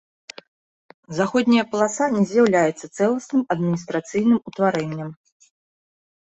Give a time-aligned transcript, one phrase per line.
[1.19, 5.09] Заходняя паласа не з'яўляецца цэласным адміністрацыйным утварэннем.